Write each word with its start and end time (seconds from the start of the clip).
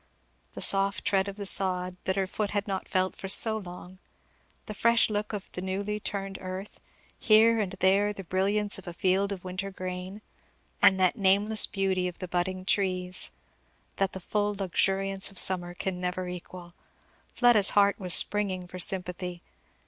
The 0.53 0.63
soft 0.63 1.05
tread 1.05 1.27
of 1.27 1.37
the 1.37 1.45
sod, 1.45 1.95
that 2.05 2.15
her 2.15 2.25
foot 2.25 2.49
had 2.49 2.67
not 2.67 2.89
felt 2.89 3.15
for 3.15 3.27
so 3.29 3.55
long, 3.59 3.99
the 4.65 4.73
fresh 4.73 5.11
look 5.11 5.31
of 5.31 5.51
the 5.51 5.61
newly 5.61 5.99
turned 5.99 6.39
earth, 6.41 6.79
here 7.19 7.59
and 7.59 7.73
there 7.73 8.11
the 8.11 8.23
brilliance 8.23 8.79
of 8.79 8.87
a 8.87 8.93
field 8.95 9.31
of 9.31 9.43
winter 9.43 9.69
grain, 9.69 10.23
and 10.81 10.99
that 10.99 11.17
nameless 11.17 11.67
beauty 11.67 12.07
of 12.07 12.17
the 12.17 12.27
budding 12.27 12.65
trees, 12.65 13.29
that 13.97 14.13
the 14.13 14.19
full 14.19 14.55
luxuriance 14.55 15.29
of 15.29 15.37
summer 15.37 15.75
can 15.75 16.01
never 16.01 16.27
equal, 16.27 16.73
Fleda's 17.35 17.69
heart 17.77 17.99
was 17.99 18.11
springing 18.15 18.65
for 18.65 18.79
sympathy. 18.79 19.43